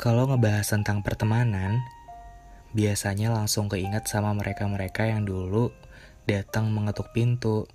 [0.00, 1.84] Kalau ngebahas tentang pertemanan,
[2.72, 5.76] biasanya langsung keinget sama mereka-mereka yang dulu
[6.24, 7.68] datang mengetuk pintu.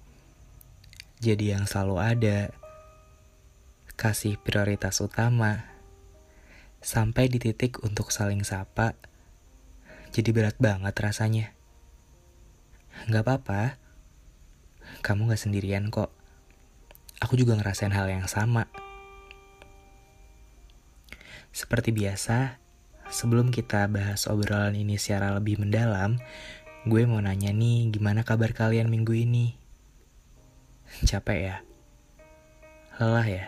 [1.21, 2.49] Jadi yang selalu ada,
[3.93, 5.69] kasih prioritas utama,
[6.81, 8.97] sampai di titik untuk saling sapa,
[10.09, 11.53] jadi berat banget rasanya.
[13.05, 13.77] Gak apa-apa,
[15.05, 16.09] kamu gak sendirian kok.
[17.21, 18.64] Aku juga ngerasain hal yang sama.
[21.55, 22.59] Seperti biasa,
[23.07, 26.19] sebelum kita bahas obrolan ini secara lebih mendalam,
[26.83, 29.55] gue mau nanya nih gimana kabar kalian minggu ini?
[31.07, 31.57] Capek ya?
[32.99, 33.45] Lelah ya?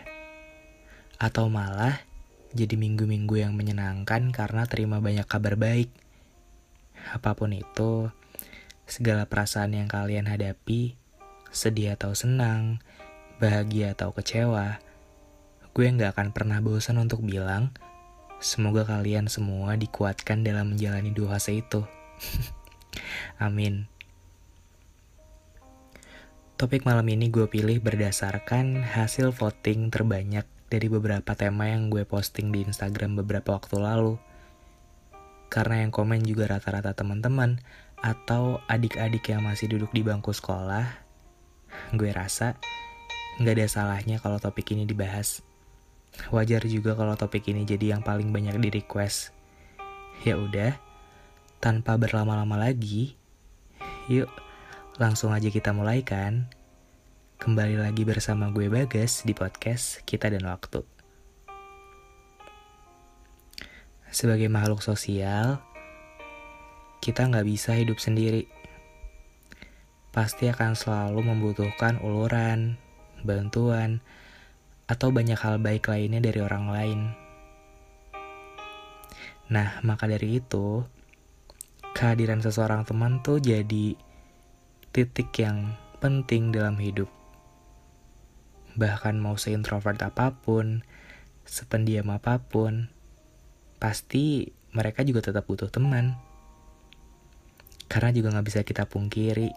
[1.20, 2.00] Atau malah
[2.56, 5.92] jadi minggu-minggu yang menyenangkan karena terima banyak kabar baik?
[7.12, 8.08] Apa pun itu,
[8.88, 10.96] segala perasaan yang kalian hadapi,
[11.52, 12.80] sedih atau senang,
[13.36, 14.80] bahagia atau kecewa,
[15.76, 17.76] gue gak akan pernah bosan untuk bilang,
[18.38, 21.82] Semoga kalian semua dikuatkan dalam menjalani dua fase itu.
[23.42, 23.90] Amin.
[26.58, 32.54] Topik malam ini gue pilih berdasarkan hasil voting terbanyak dari beberapa tema yang gue posting
[32.54, 34.18] di Instagram beberapa waktu lalu.
[35.50, 37.58] Karena yang komen juga rata-rata teman-teman
[37.98, 40.86] atau adik-adik yang masih duduk di bangku sekolah,
[41.94, 42.54] gue rasa
[43.42, 45.47] nggak ada salahnya kalau topik ini dibahas.
[46.26, 49.30] Wajar juga kalau topik ini jadi yang paling banyak di request.
[50.26, 50.74] Ya udah,
[51.62, 53.14] tanpa berlama-lama lagi,
[54.10, 54.26] yuk
[54.98, 56.50] langsung aja kita mulai kan.
[57.38, 60.82] Kembali lagi bersama gue Bagas di podcast Kita dan Waktu.
[64.10, 65.62] Sebagai makhluk sosial,
[66.98, 68.50] kita nggak bisa hidup sendiri.
[70.10, 72.74] Pasti akan selalu membutuhkan uluran,
[73.22, 74.02] bantuan,
[74.88, 77.00] atau banyak hal baik lainnya dari orang lain.
[79.52, 80.84] Nah, maka dari itu,
[81.92, 83.96] kehadiran seseorang teman tuh jadi
[84.92, 87.12] titik yang penting dalam hidup.
[88.80, 90.80] Bahkan mau seintrovert apa pun,
[91.44, 92.88] sependiam apa pun,
[93.76, 96.16] pasti mereka juga tetap butuh teman.
[97.88, 99.48] Karena juga gak bisa kita pungkiri,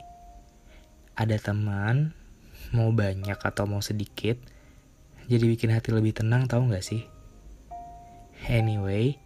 [1.19, 2.15] ada teman,
[2.71, 4.39] mau banyak atau mau sedikit,
[5.27, 7.05] jadi bikin hati lebih tenang tau gak sih?
[8.49, 9.21] Anyway,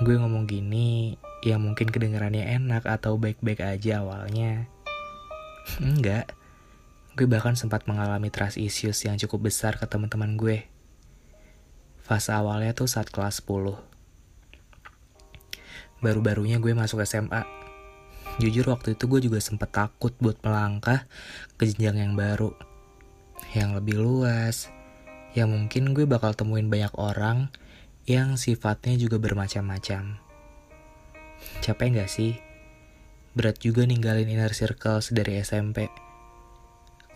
[0.00, 4.70] gue ngomong gini ya mungkin kedengarannya enak atau baik-baik aja awalnya.
[5.82, 6.30] Enggak,
[7.18, 10.68] gue bahkan sempat mengalami trust issues yang cukup besar ke teman-teman gue.
[12.02, 13.78] Fase awalnya tuh saat kelas 10.
[16.02, 17.46] Baru-barunya gue masuk SMA.
[18.42, 21.06] Jujur waktu itu gue juga sempat takut buat melangkah
[21.54, 22.54] ke jenjang yang baru.
[23.54, 24.66] Yang lebih luas,
[25.32, 27.48] ya mungkin gue bakal temuin banyak orang
[28.04, 30.20] yang sifatnya juga bermacam-macam.
[31.64, 32.36] Capek gak sih?
[33.32, 35.88] Berat juga ninggalin inner circle dari SMP.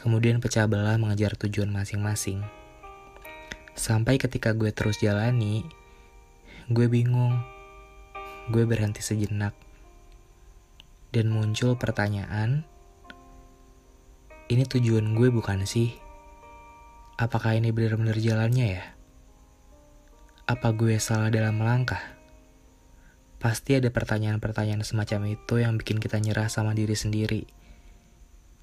[0.01, 2.41] Kemudian pecah belah mengejar tujuan masing-masing.
[3.77, 5.69] Sampai ketika gue terus jalani,
[6.73, 7.37] gue bingung.
[8.49, 9.53] Gue berhenti sejenak.
[11.13, 12.65] Dan muncul pertanyaan,
[14.47, 16.06] ini tujuan gue bukan sih?
[17.17, 18.85] Apakah ini benar-benar jalannya ya?
[20.45, 22.13] Apa gue salah dalam melangkah?
[23.41, 27.49] Pasti ada pertanyaan-pertanyaan semacam itu yang bikin kita nyerah sama diri sendiri.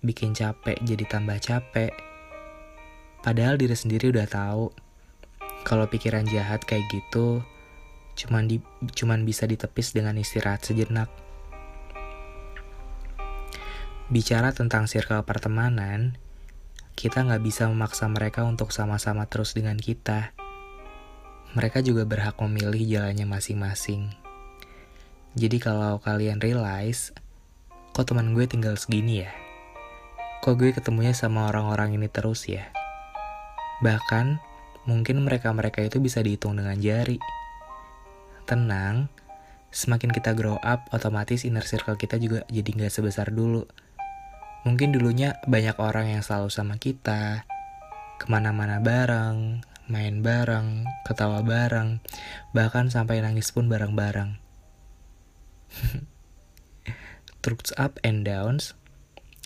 [0.05, 1.97] Bikin capek jadi tambah capek.
[3.25, 4.69] Padahal diri sendiri udah tahu
[5.65, 7.41] kalau pikiran jahat kayak gitu
[8.13, 8.61] cuman di
[8.93, 11.09] cuman bisa ditepis dengan istirahat sejenak.
[14.13, 16.21] Bicara tentang circle pertemanan,
[17.03, 20.31] kita nggak bisa memaksa mereka untuk sama-sama terus dengan kita.
[21.51, 24.15] Mereka juga berhak memilih jalannya masing-masing.
[25.35, 27.11] Jadi kalau kalian realize,
[27.91, 29.35] kok teman gue tinggal segini ya?
[30.47, 32.71] Kok gue ketemunya sama orang-orang ini terus ya?
[33.83, 34.39] Bahkan,
[34.88, 37.19] mungkin mereka-mereka itu bisa dihitung dengan jari.
[38.47, 39.11] Tenang,
[39.75, 43.67] semakin kita grow up, otomatis inner circle kita juga jadi nggak sebesar dulu.
[44.63, 47.44] Mungkin dulunya banyak orang yang selalu sama kita,
[48.15, 49.60] ke mana-mana bareng,
[49.92, 52.00] main bareng, ketawa bareng,
[52.56, 54.39] bahkan sampai nangis pun bareng-bareng.
[57.44, 58.71] Truths up and downs,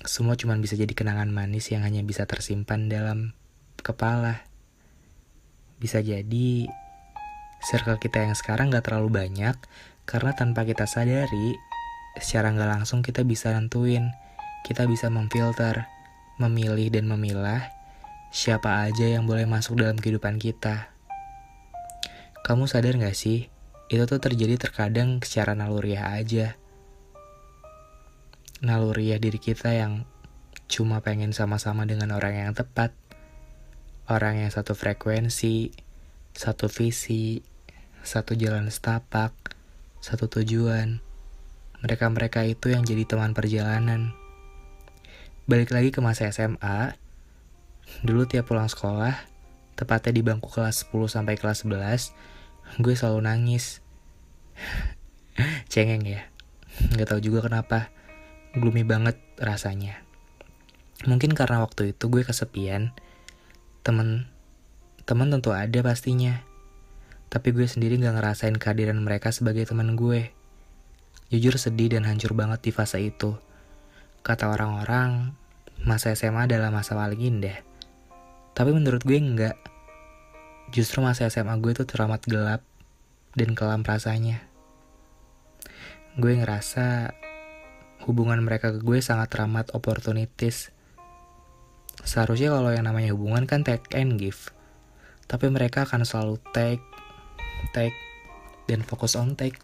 [0.06, 3.34] semua cuma bisa jadi kenangan manis yang hanya bisa tersimpan dalam
[3.82, 4.46] kepala.
[5.82, 6.70] Bisa jadi
[7.66, 9.58] circle kita yang sekarang gak terlalu banyak,
[10.06, 11.58] karena tanpa kita sadari,
[12.22, 14.14] secara gak langsung kita bisa nentuin
[14.68, 15.88] kita bisa memfilter,
[16.36, 17.72] memilih dan memilah
[18.36, 20.92] siapa aja yang boleh masuk dalam kehidupan kita.
[22.44, 23.48] Kamu sadar gak sih,
[23.88, 26.60] itu tuh terjadi terkadang secara naluriah aja.
[28.60, 30.04] Naluriah diri kita yang
[30.68, 32.92] cuma pengen sama-sama dengan orang yang tepat,
[34.12, 35.72] orang yang satu frekuensi,
[36.36, 37.40] satu visi,
[38.04, 39.32] satu jalan setapak,
[40.04, 41.00] satu tujuan.
[41.80, 44.27] Mereka-mereka itu yang jadi teman perjalanan.
[45.48, 47.00] Balik lagi ke masa SMA,
[48.04, 49.16] dulu tiap pulang sekolah,
[49.80, 53.80] tepatnya di bangku kelas 10 sampai kelas 11, gue selalu nangis.
[55.72, 56.28] Cengeng ya.
[57.00, 57.96] Gak tau juga kenapa.
[58.60, 60.04] Gloomy banget rasanya.
[61.08, 62.92] Mungkin karena waktu itu gue kesepian.
[63.88, 64.28] Temen,
[65.08, 66.44] temen tentu ada pastinya.
[67.32, 70.28] Tapi gue sendiri gak ngerasain kehadiran mereka sebagai teman gue.
[71.32, 73.40] Jujur sedih dan hancur banget di fase itu.
[74.28, 75.32] Kata orang-orang,
[75.88, 77.64] masa SMA adalah masa paling indah.
[78.52, 79.56] Tapi menurut gue enggak.
[80.76, 82.60] Justru masa SMA gue itu teramat gelap
[83.40, 84.44] dan kelam rasanya.
[86.20, 87.16] Gue ngerasa
[88.04, 90.76] hubungan mereka ke gue sangat teramat oportunitis
[92.04, 94.54] Seharusnya kalau yang namanya hubungan kan take and give.
[95.26, 96.84] Tapi mereka akan selalu take,
[97.74, 97.96] take,
[98.70, 99.58] dan fokus on take.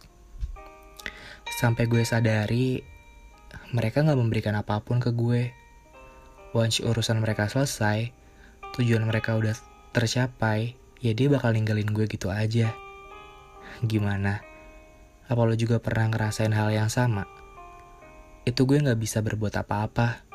[1.61, 2.81] Sampai gue sadari,
[3.73, 5.53] mereka gak memberikan apa pun ke gue.
[6.53, 8.13] Once urusan mereka selesai,
[8.77, 9.57] tujuan mereka udah
[9.93, 12.73] tercapai, ya dia bakal ninggalin gue gitu aja.
[13.81, 14.41] Gimana?
[15.25, 17.25] Apa lo juga pernah ngerasain hal yang sama?
[18.45, 20.33] Itu gue gak bisa berbuat apa-apa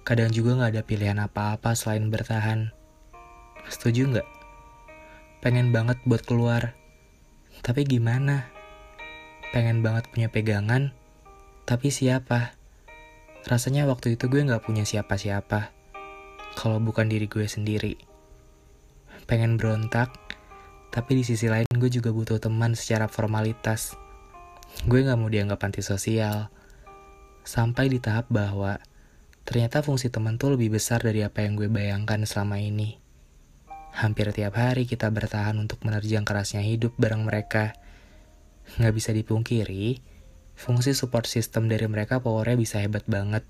[0.00, 2.72] Kadang juga gak ada pilihan apa-apa selain bertahan.
[3.68, 4.28] Setuju gak?
[5.44, 6.72] Pengen banget buat keluar.
[7.60, 8.48] Tapi gimana?
[9.52, 10.96] Pengen banget punya pegangan.
[11.66, 12.54] Tapi siapa?
[13.48, 15.72] Rasanya waktu itu gue gak punya siapa-siapa.
[16.54, 17.96] Kalau bukan diri gue sendiri.
[19.24, 20.12] Pengen berontak.
[20.90, 23.96] Tapi di sisi lain gue juga butuh teman secara formalitas.
[24.86, 26.52] Gue gak mau dianggap antisosial.
[27.46, 28.76] Sampai di tahap bahwa
[29.50, 33.02] Ternyata fungsi teman tuh lebih besar dari apa yang gue bayangkan selama ini.
[33.90, 37.74] Hampir tiap hari kita bertahan untuk menerjang kerasnya hidup bareng mereka.
[38.78, 39.98] Nggak bisa dipungkiri,
[40.60, 43.48] fungsi support system dari mereka powernya bisa hebat banget.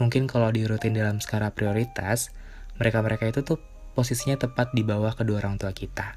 [0.00, 2.32] Mungkin kalau diurutin dalam skala prioritas,
[2.80, 3.60] mereka-mereka itu tuh
[3.92, 6.16] posisinya tepat di bawah kedua orang tua kita.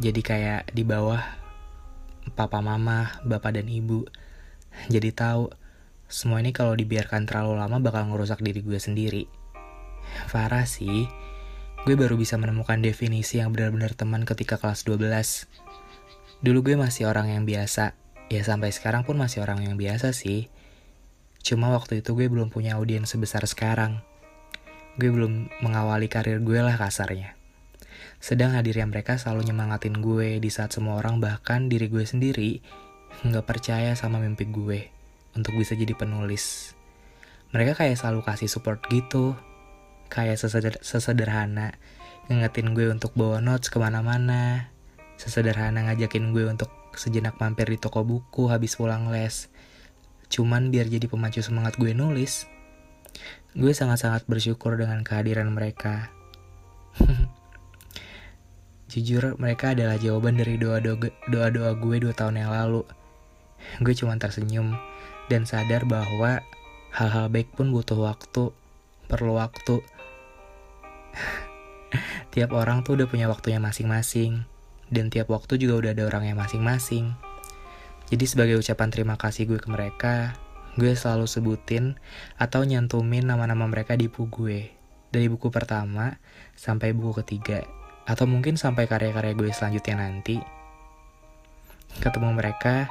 [0.00, 1.20] Jadi kayak di bawah
[2.32, 4.08] papa mama, bapak dan ibu.
[4.88, 5.52] Jadi tahu
[6.08, 9.28] semua ini kalau dibiarkan terlalu lama bakal ngerusak diri gue sendiri.
[10.32, 11.04] Farah sih,
[11.84, 15.69] gue baru bisa menemukan definisi yang benar-benar teman ketika kelas 12.
[16.40, 17.92] Dulu gue masih orang yang biasa,
[18.32, 20.48] ya sampai sekarang pun masih orang yang biasa sih.
[21.44, 24.00] Cuma waktu itu gue belum punya audiens sebesar sekarang.
[24.96, 27.36] Gue belum mengawali karir gue lah kasarnya.
[28.20, 32.60] Sedang hadirnya mereka selalu nyemangatin gue di saat semua orang bahkan diri gue sendiri
[33.20, 34.88] nggak percaya sama mimpi gue
[35.36, 36.72] untuk bisa jadi penulis.
[37.52, 39.36] Mereka kayak selalu kasih support gitu.
[40.08, 41.76] Kayak seseder sesederhana
[42.32, 44.72] ngingetin gue untuk bawa notes ke mana-mana.
[45.20, 49.52] Sesederhana ngajakin gue untuk sejenak mampir di toko buku habis pulang les.
[50.32, 52.48] Cuman biar jadi pemacu semangat gue nulis.
[53.52, 56.08] Gue sangat-sangat bersyukur dengan kehadiran mereka.
[58.90, 62.88] Jujur, mereka adalah jawaban dari doa-doa gue dua tahun yang lalu.
[63.84, 64.72] Gue cuma tersenyum
[65.28, 66.40] dan sadar bahwa
[66.96, 68.56] hal-hal baik pun butuh waktu,
[69.04, 69.84] perlu waktu.
[72.32, 74.48] tiap orang tuh udah punya waktunya masing-masing,
[74.90, 77.14] dan tiap waktu juga udah ada orangnya masing-masing.
[78.10, 80.34] Jadi sebagai ucapan terima kasih gue ke mereka,
[80.74, 81.94] gue selalu sebutin
[82.34, 84.60] atau nyantumin nama-nama mereka di buku gue.
[85.10, 86.18] Dari buku pertama
[86.58, 87.62] sampai buku ketiga,
[88.06, 90.42] atau mungkin sampai karya-karya gue selanjutnya nanti.
[92.02, 92.86] Ketemu mereka,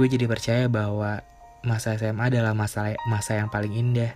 [0.00, 1.20] gue jadi percaya bahwa
[1.64, 4.12] masa SMA adalah masa masa yang paling indah.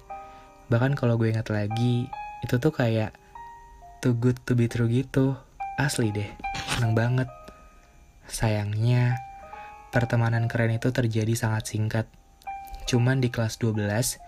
[0.68, 2.08] Bahkan kalau gue ingat lagi,
[2.44, 3.12] itu tuh kayak
[4.00, 5.36] too good to be true gitu.
[5.76, 6.30] Asli deh,
[6.74, 7.28] seneng banget.
[8.26, 9.18] Sayangnya,
[9.94, 12.06] pertemanan keren itu terjadi sangat singkat.
[12.88, 14.18] Cuman di kelas 12,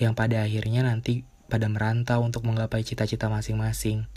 [0.00, 4.08] yang pada akhirnya nanti pada merantau untuk menggapai cita-cita masing-masing.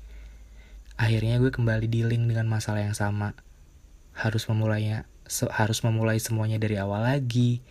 [0.96, 3.34] Akhirnya gue kembali dealing dengan masalah yang sama.
[4.13, 5.10] Harus memulainya,
[5.53, 7.65] harus memulai semuanya dari awal lagi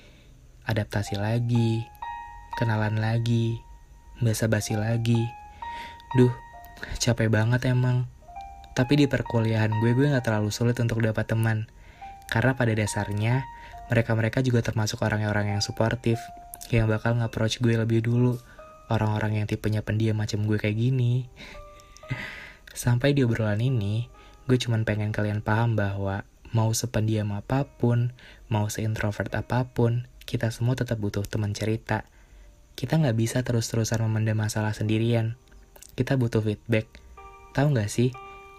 [0.67, 1.83] adaptasi lagi,
[2.55, 3.59] kenalan lagi,
[4.23, 5.19] basa-basi lagi.
[6.15, 6.31] Duh,
[7.03, 8.07] capek banget emang.
[8.73, 11.69] Tapi di perkuliahan gue, gue gak terlalu sulit untuk dapat teman.
[12.33, 13.45] Karena pada dasarnya,
[13.93, 16.17] mereka-mereka juga termasuk orang-orang yang suportif,
[16.73, 18.41] yang bakal nge-approach gue lebih dulu.
[18.89, 21.29] Orang-orang yang tipenya pendiam macam gue kayak gini.
[22.73, 24.09] Sampai di obrolan ini,
[24.43, 28.11] Gue cuman pengen kalian paham bahwa mau sependiam apa pun,
[28.51, 32.03] mau seintrovert apa pun, kita semua tetap butuh teman cerita.
[32.75, 35.39] Kita nggak bisa terus-terusan memendam masalah sendirian.
[35.95, 36.91] Kita butuh feedback.
[37.55, 38.11] Tahu nggak sih,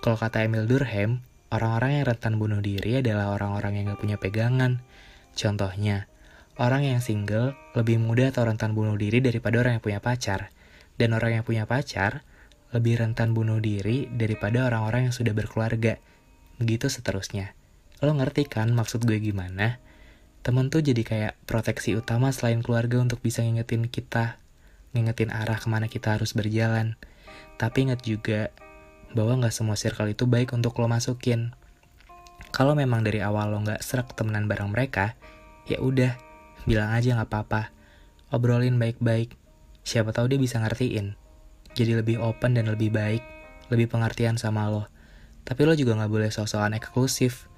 [0.04, 4.84] kalau kata Emil Durkheim, orang-orang yang rentan bunuh diri adalah orang-orang yang nggak punya pegangan.
[5.32, 6.12] Contohnya,
[6.60, 10.52] orang yang single lebih mudah atau rentan bunuh diri daripada orang yang punya pacar.
[11.00, 12.28] Dan orang yang punya pacar
[12.76, 16.04] lebih rentan bunuh diri daripada orang-orang yang sudah berkeluarga.
[16.60, 17.56] Begitu seterusnya.
[18.04, 19.80] Lo ngerti kan maksud gue gimana?
[20.44, 24.36] Temen tuh jadi kayak proteksi utama selain keluarga untuk bisa ngingetin kita,
[24.92, 27.00] ngingetin arah ke mana kita harus berjalan.
[27.56, 28.52] Tapi ingat juga
[29.14, 31.54] bahwa nggak semua circle itu baik untuk lo masukin.
[32.54, 35.18] Kalau memang dari awal lo nggak serak temenan bareng mereka,
[35.66, 36.14] ya udah,
[36.70, 37.74] bilang aja nggak apa-apa.
[38.34, 39.34] Obrolin baik-baik,
[39.86, 41.18] siapa tahu dia bisa ngertiin.
[41.74, 43.22] Jadi lebih open dan lebih baik,
[43.74, 44.86] lebih pengertian sama lo.
[45.46, 47.50] Tapi lo juga nggak boleh sosokan eksklusif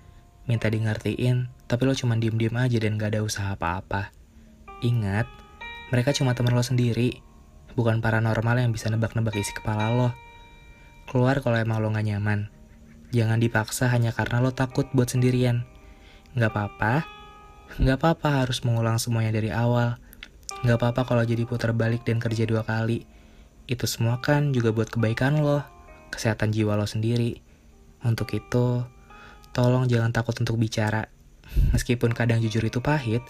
[0.46, 4.14] minta di ngertiin, tapi lo cuma diem-diem aja dan gak ada usaha apa-apa.
[4.86, 5.26] Ingat,
[5.90, 7.22] mereka cuma temen lo sendiri,
[7.74, 10.10] bukan paranormal yang bisa nebak-nebak isi kepala lo.
[11.16, 12.52] Keluar kalau emang lo gak nyaman.
[13.16, 15.64] Jangan dipaksa hanya karena lo takut buat sendirian.
[16.36, 17.08] Gak apa-apa,
[17.80, 19.96] gak apa-apa harus mengulang semuanya dari awal.
[20.68, 23.08] Gak apa-apa kalau jadi putar balik dan kerja dua kali.
[23.64, 25.64] Itu semua kan juga buat kebaikan lo,
[26.12, 27.40] kesehatan jiwa lo sendiri.
[28.04, 28.84] Untuk itu,
[29.56, 31.08] Tolong jangan takut untuk bicara.
[31.72, 33.24] Meskipun kadang jujur itu pahit,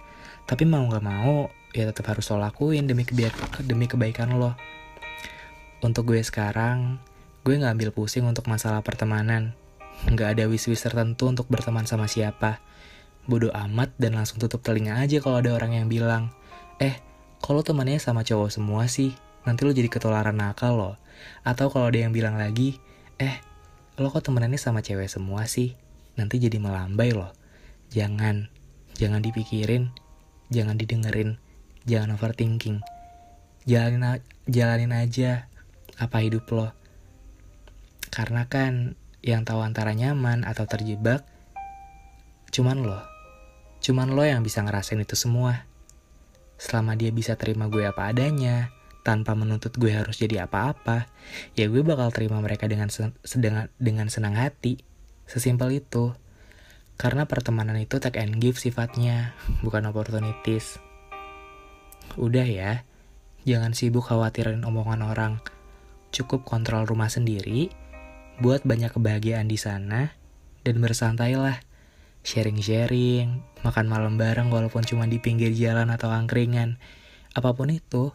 [0.49, 3.05] tapi mau gak mau, ya tetap harus lo lakuin demi,
[3.61, 4.57] demi kebaikan lo.
[5.85, 6.97] Untuk gue sekarang,
[7.45, 9.53] gue gak ambil pusing untuk masalah pertemanan.
[10.09, 12.57] Gak ada wis-wis tertentu untuk berteman sama siapa.
[13.29, 16.33] Bodoh amat dan langsung tutup telinga aja kalau ada orang yang bilang,
[16.81, 16.97] Eh,
[17.39, 19.13] kalau temannya sama cowok semua sih,
[19.45, 20.91] nanti lo jadi ketularan nakal lo.
[21.45, 22.81] Atau kalau ada yang bilang lagi,
[23.21, 23.37] Eh,
[24.01, 25.77] lo kok temenannya sama cewek semua sih?
[26.15, 27.31] nanti jadi melambai loh.
[27.91, 28.47] Jangan,
[28.95, 29.91] jangan dipikirin,
[30.47, 31.37] jangan didengerin,
[31.83, 32.81] jangan overthinking.
[33.67, 35.51] Jalanin, jalanin aja
[35.99, 36.71] apa hidup lo.
[38.15, 41.27] Karena kan yang tahu antara nyaman atau terjebak
[42.55, 43.03] cuman lo.
[43.83, 45.67] Cuman lo yang bisa ngerasain itu semua.
[46.55, 48.71] Selama dia bisa terima gue apa adanya,
[49.03, 51.11] tanpa menuntut gue harus jadi apa-apa,
[51.59, 53.11] ya gue bakal terima mereka dengan sen
[53.75, 54.79] dengan senang hati.
[55.27, 56.15] Sesimpel itu.
[56.95, 60.79] Karena pertemanan itu take and give sifatnya, bukan opportunities.
[62.15, 62.87] Udah ya,
[63.43, 65.33] jangan sibuk khawatirin omongan orang.
[66.15, 67.67] Cukup kontrol rumah sendiri,
[68.43, 70.15] buat banyak kebahagiaan di sana,
[70.65, 71.61] dan bersantailah.
[72.25, 76.81] Sharing-sharing, makan malam bareng walaupun cuma di pinggir jalan atau angkringan.
[77.37, 78.09] Apa pun itu,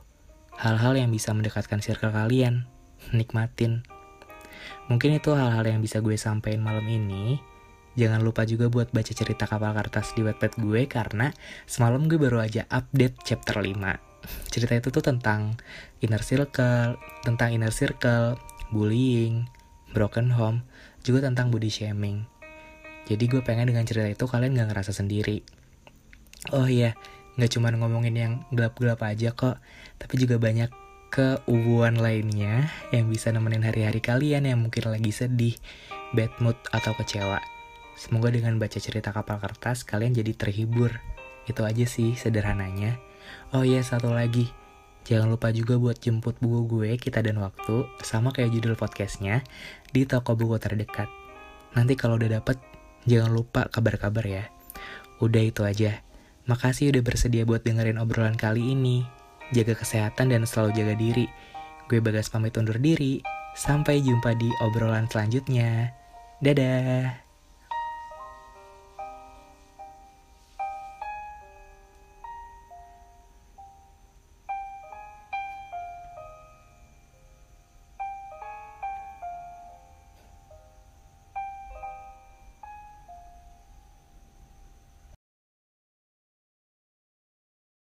[0.58, 2.66] hal-hal yang bisa mendekatkan circle kalian.
[3.14, 3.86] Nikmatin.
[4.90, 7.38] Mungkin itu hal-hal yang bisa gue sampaikan malam ini.
[7.94, 11.30] Jangan lupa juga buat baca cerita kapal kertas di webpad gue karena
[11.70, 13.78] semalam gue baru aja update chapter 5.
[14.50, 15.54] Cerita itu tuh tentang
[16.02, 18.34] inner circle, tentang inner circle,
[18.74, 19.46] bullying,
[19.92, 20.66] broken home,
[21.02, 22.26] juga tentang body shaming.
[23.10, 25.42] Jadi gue pengen dengan cerita itu kalian gak ngerasa sendiri.
[26.54, 26.94] Oh iya,
[27.36, 29.58] gak cuma ngomongin yang gelap-gelap aja kok,
[29.98, 30.70] tapi juga banyak
[31.10, 35.58] keubuan lainnya yang bisa nemenin hari-hari kalian yang mungkin lagi sedih,
[36.14, 37.42] bad mood, atau kecewa.
[37.98, 41.02] Semoga dengan baca cerita kapal kertas kalian jadi terhibur.
[41.50, 42.96] Itu aja sih sederhananya.
[43.50, 44.48] Oh iya satu lagi,
[45.06, 49.44] jangan lupa juga buat jemput buku gue Kita dan Waktu sama kayak judul podcastnya
[49.90, 51.08] di toko buku terdekat.
[51.76, 52.58] Nanti kalau udah dapet,
[53.06, 54.44] jangan lupa kabar-kabar ya.
[55.22, 56.02] Udah itu aja.
[56.50, 59.20] Makasih udah bersedia buat dengerin obrolan kali ini
[59.54, 61.26] jaga kesehatan dan selalu jaga diri.
[61.90, 63.22] Gue Bagas pamit undur diri.
[63.58, 65.90] Sampai jumpa di obrolan selanjutnya.
[66.38, 67.29] Dadah.